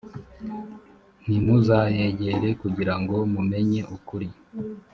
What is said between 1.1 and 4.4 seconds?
ntimuzayegere kugira ngo mumenye ukuri